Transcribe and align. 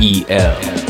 EL. 0.00 0.24
EL. 0.28 0.87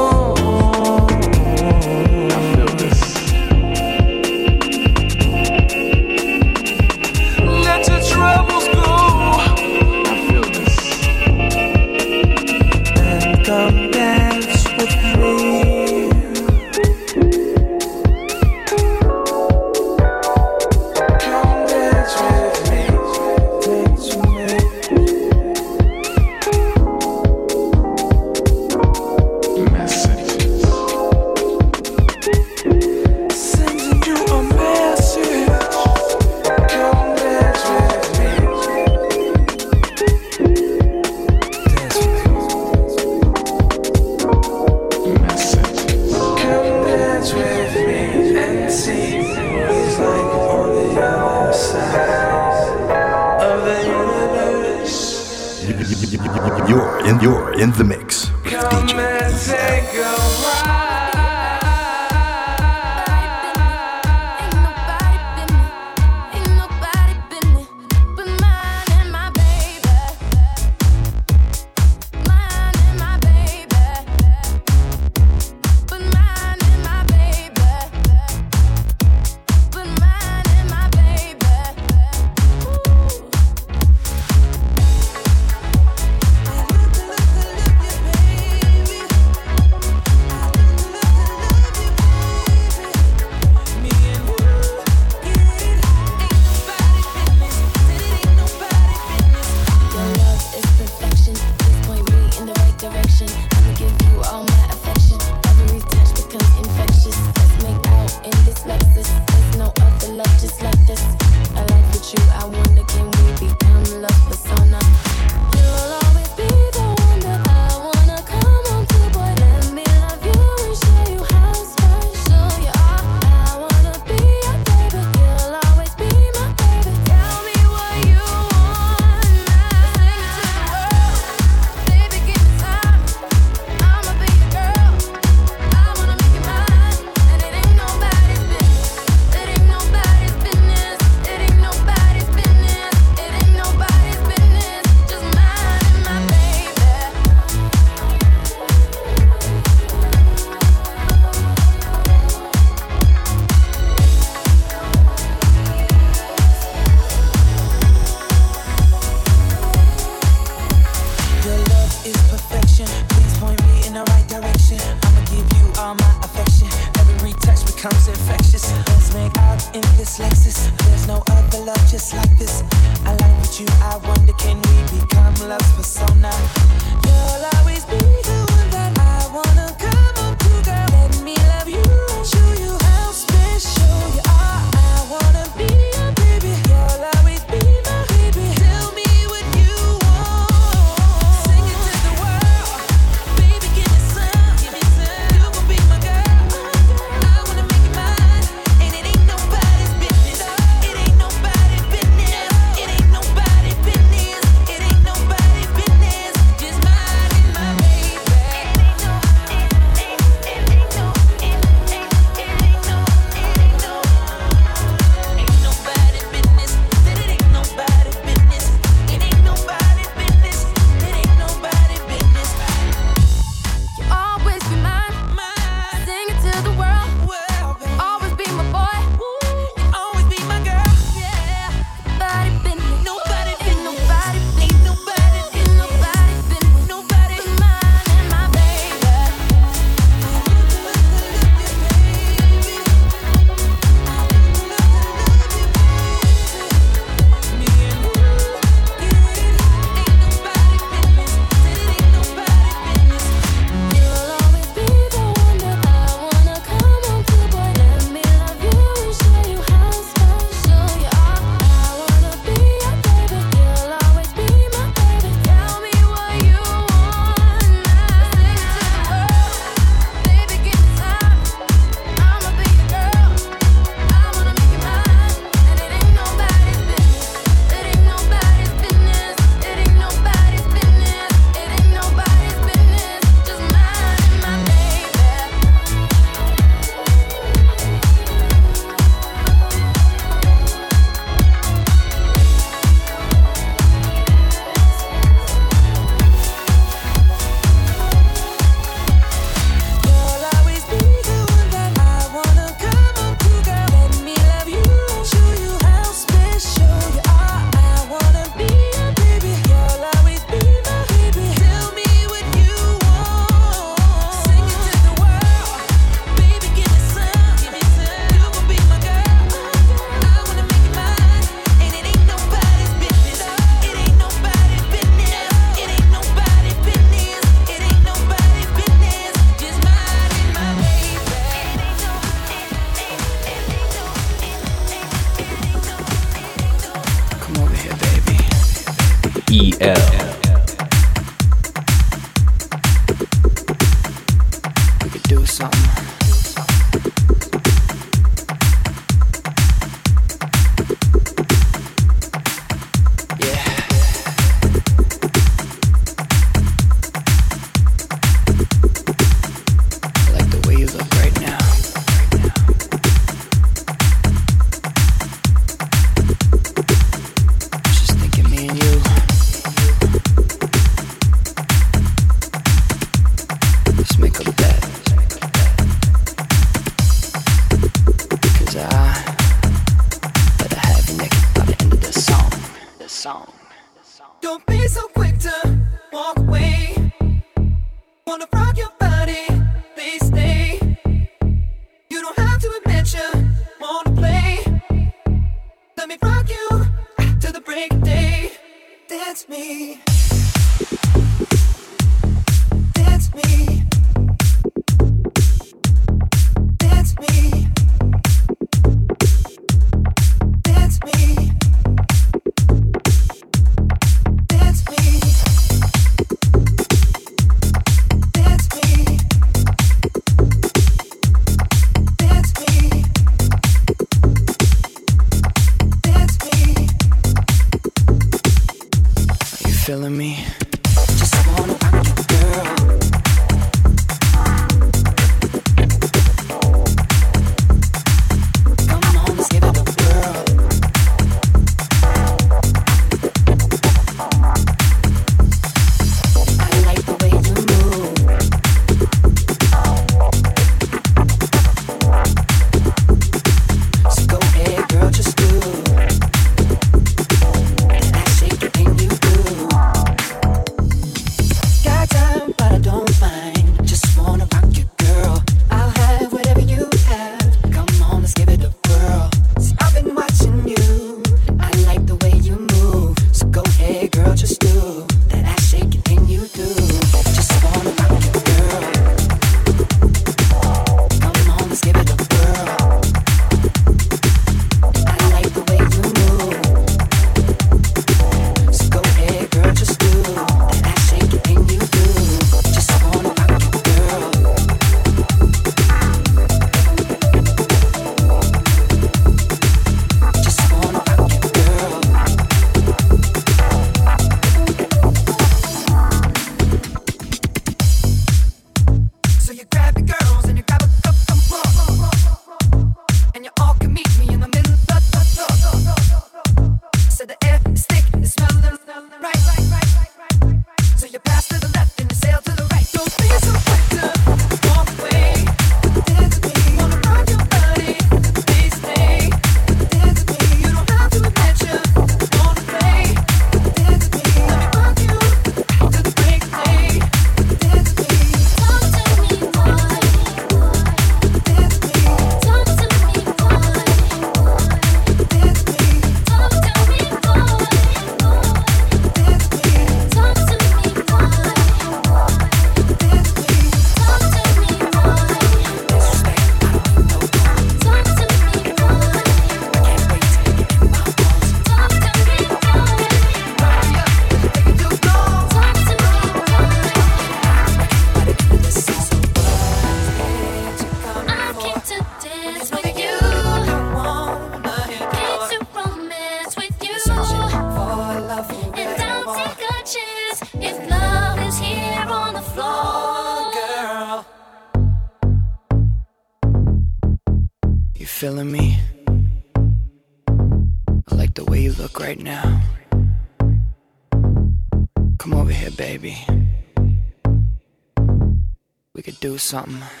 Do 599.31 599.37
something. 599.37 600.00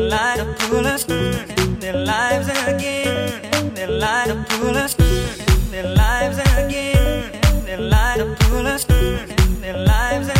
They 0.00 0.08
lie 0.08 0.36
to 0.38 0.44
pull 0.60 0.86
us 0.86 1.04
their 1.04 1.92
lives 1.92 2.48
again. 2.66 3.74
They 3.74 3.86
lie 3.86 4.28
to 4.28 4.46
pull 4.48 4.74
us 4.74 4.94
their 4.94 5.94
lives 5.94 6.38
again. 6.38 7.30
They 7.66 7.76
lie 7.76 8.16
to 8.16 8.34
pull 8.40 8.66
us 8.66 8.84
their 8.84 9.76
lives 9.76 10.28
again. 10.30 10.39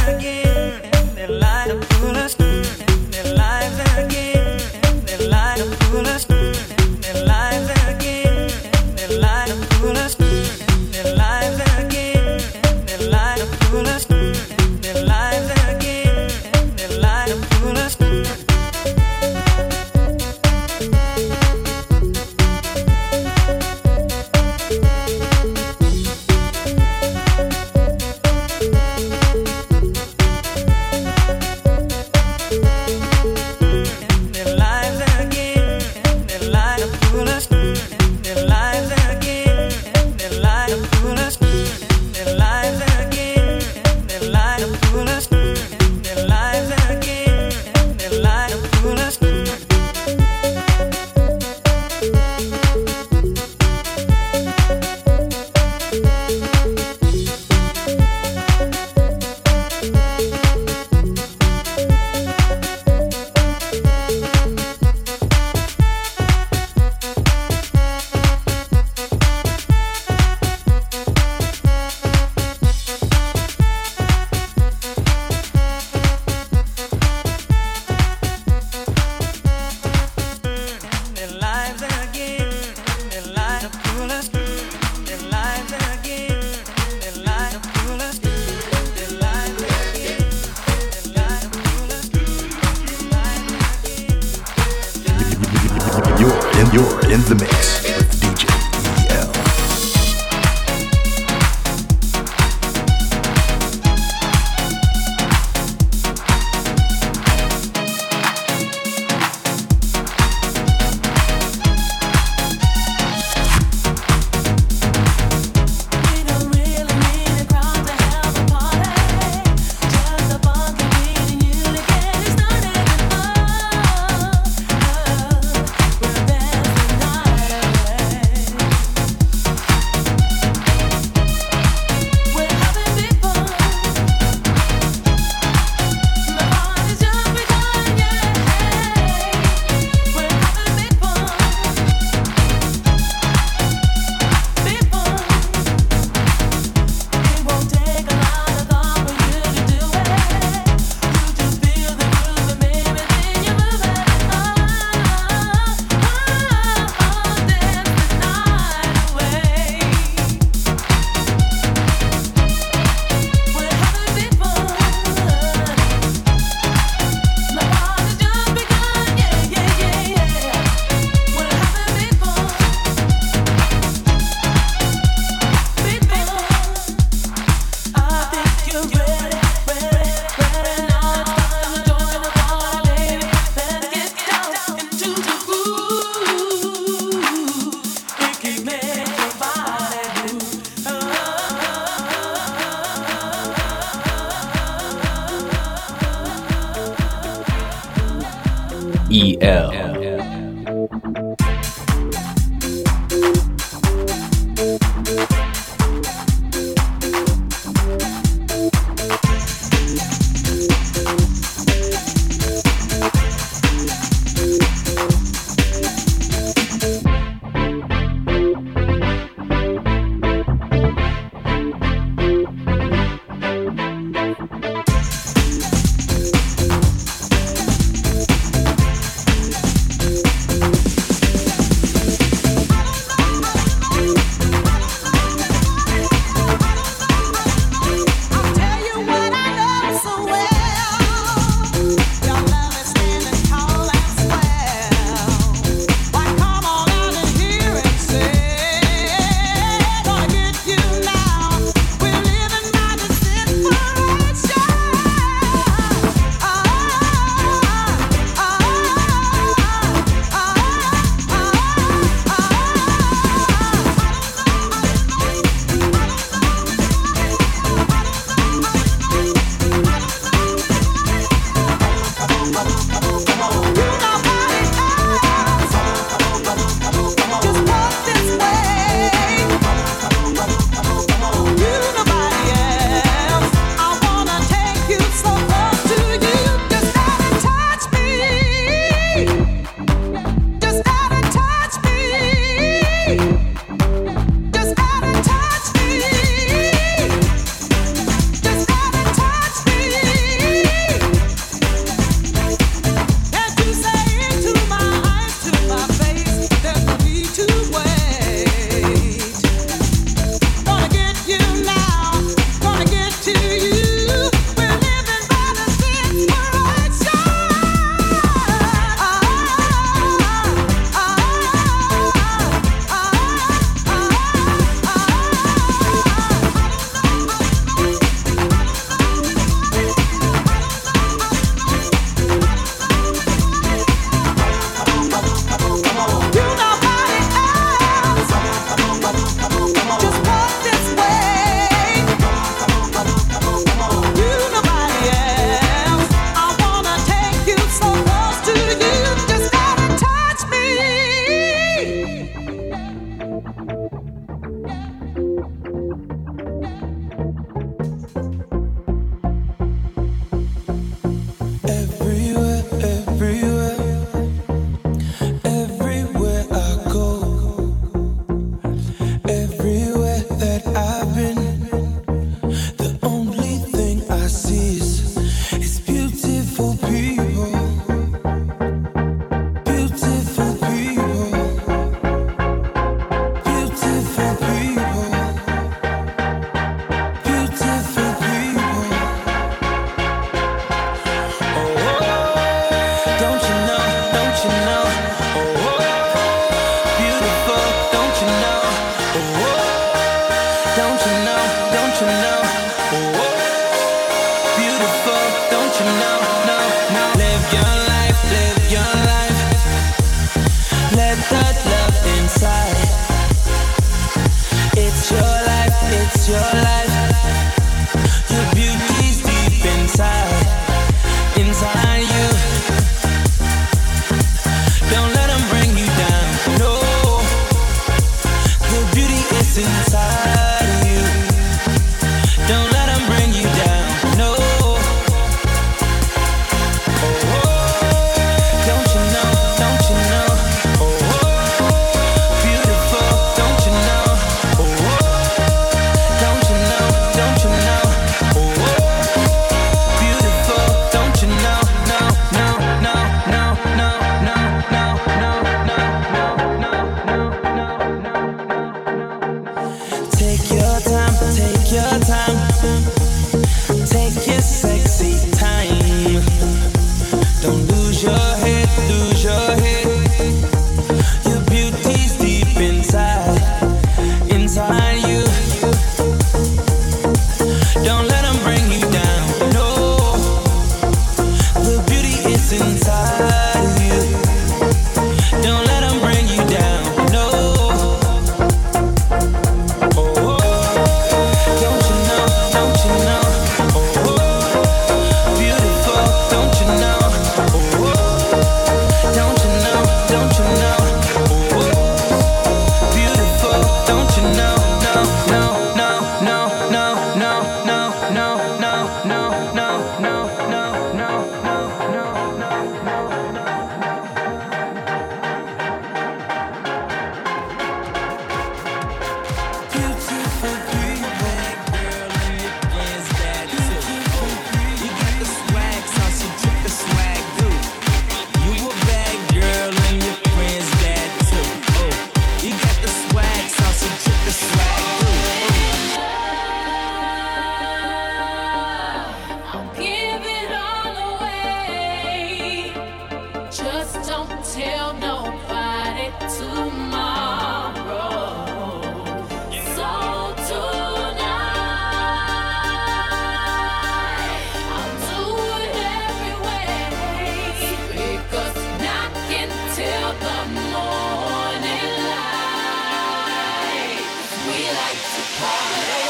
like 564.75 565.03
to 565.15 565.23
party. 565.41 566.10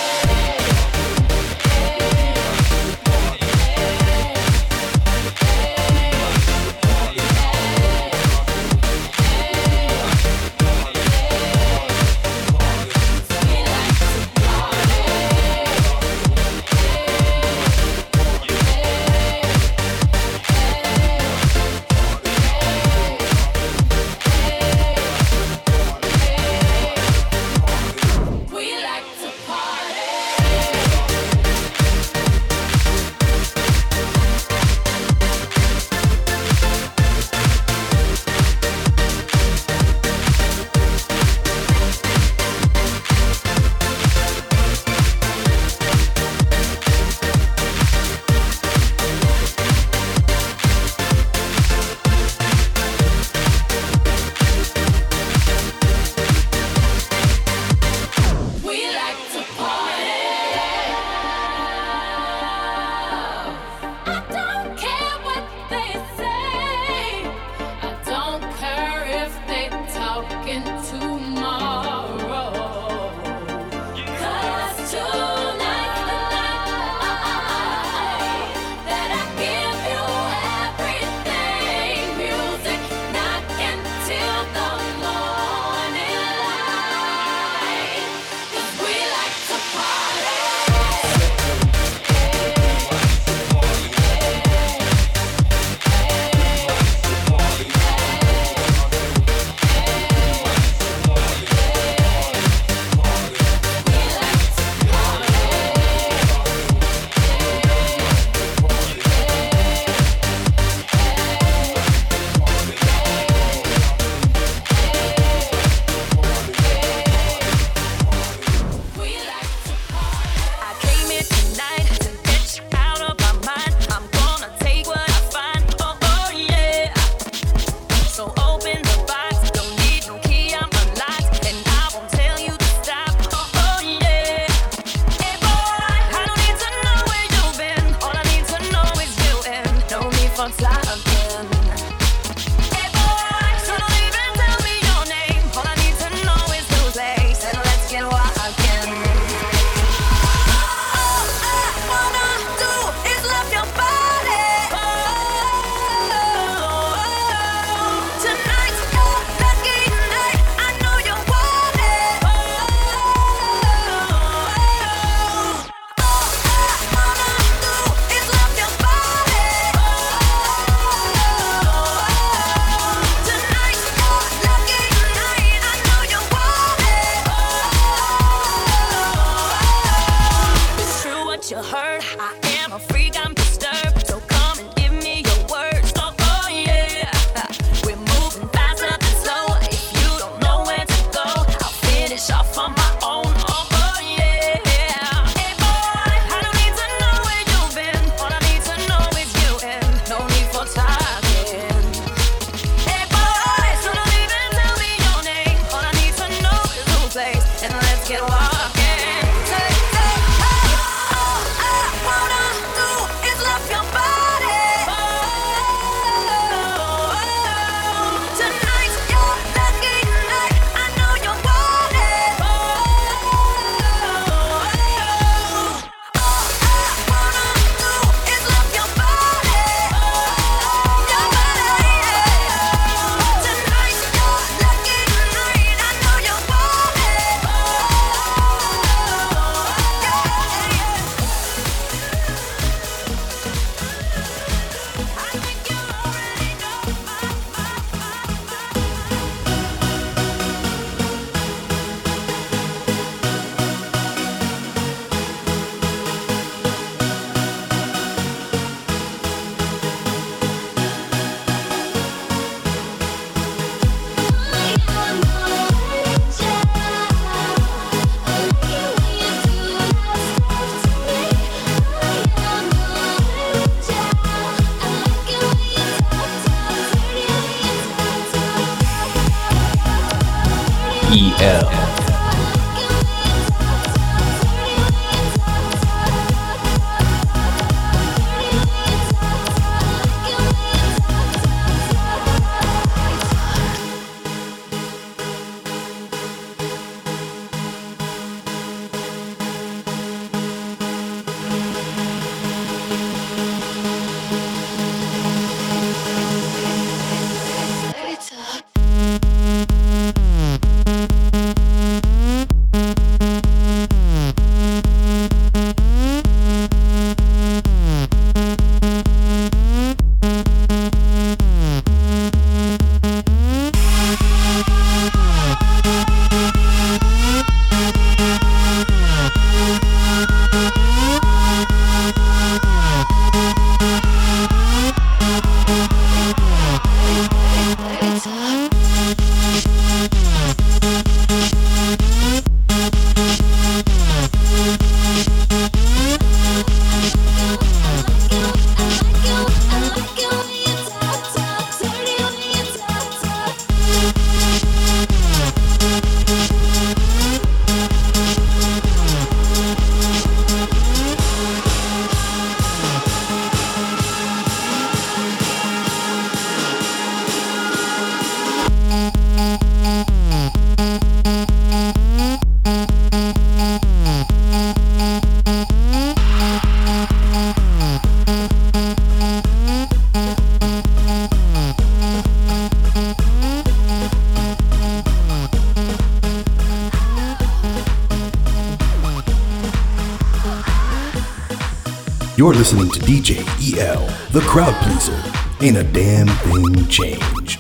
You're 392.41 392.55
listening 392.55 392.89
to 392.93 393.01
DJ 393.01 393.37
EL, 393.77 394.07
the 394.31 394.41
crowd 394.49 394.75
pleaser. 394.83 395.23
Ain't 395.61 395.77
a 395.77 395.85
damn 395.85 396.27
thing 396.27 396.89
changed. 396.89 397.60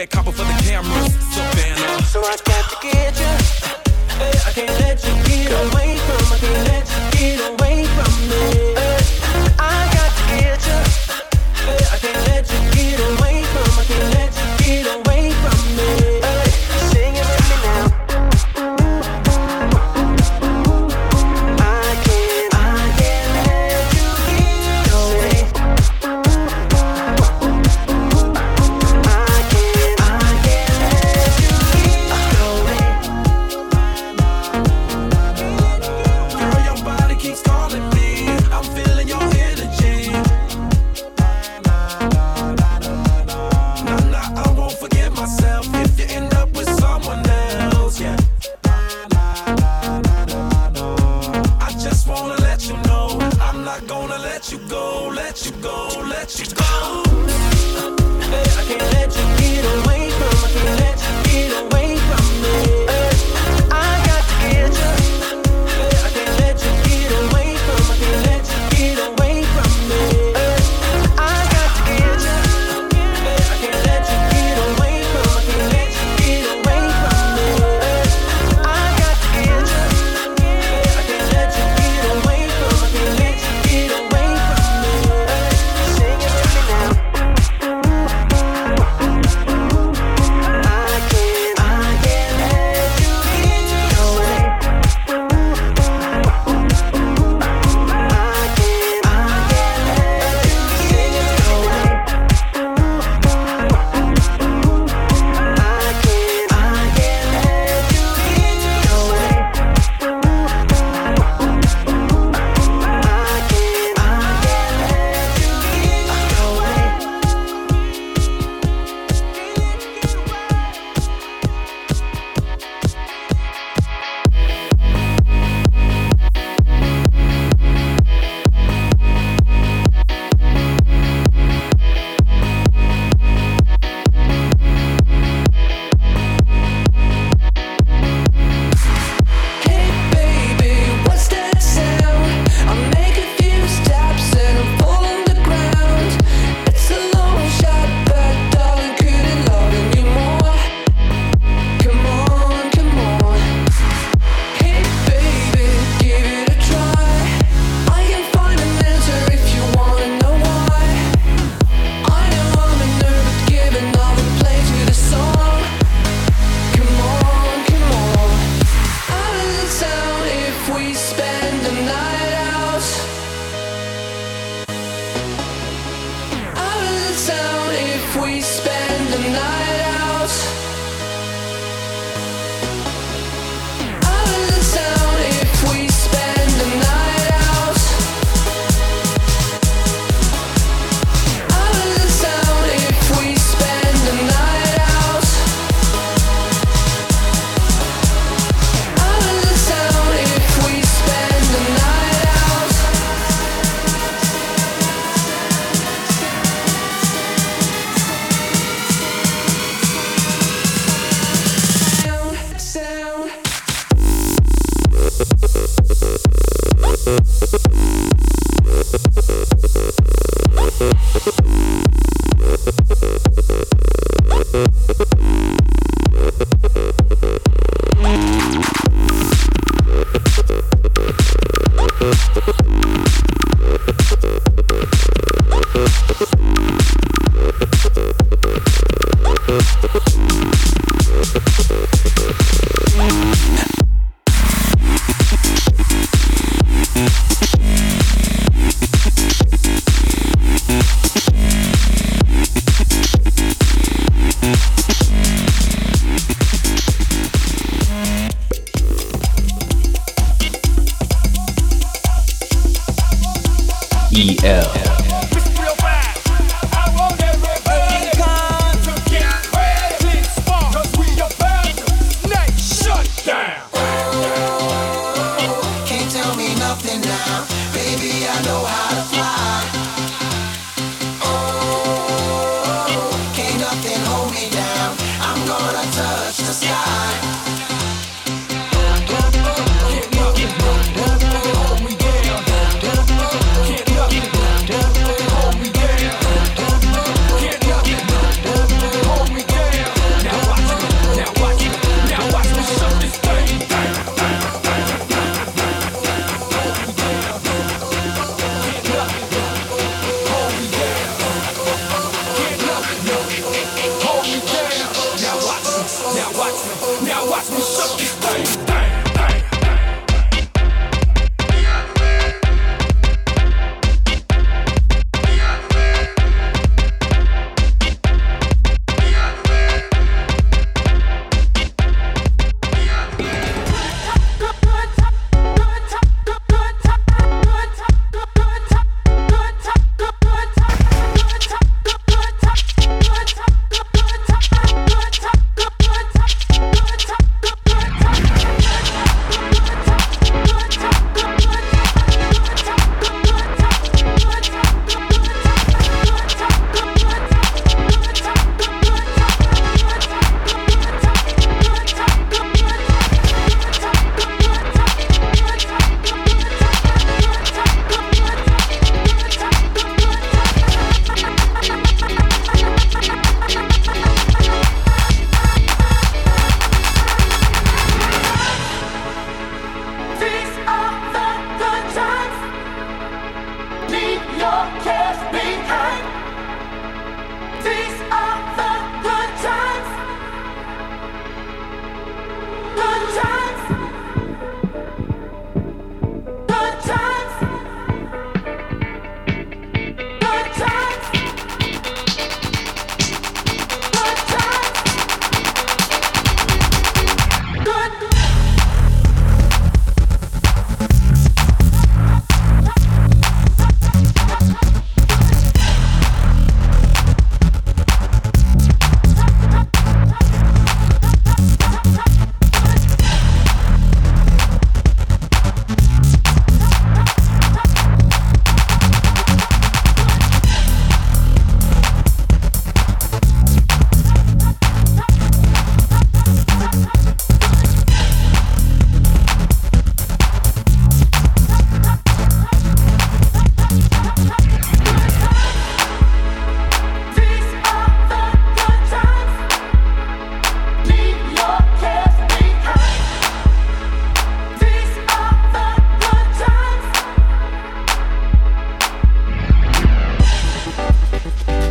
bad 0.00 0.10
copper 0.10 0.32
for 0.32 0.44
the 0.44 0.62
cameras, 0.62 1.12
Savannah. 1.34 2.02
So 2.04 2.20
I 2.22 2.36
got 2.44 2.70
to 2.70 2.76
get 2.82 3.20
you. 3.20 3.29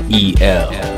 Times. 0.10 0.42
EL. 0.42 0.89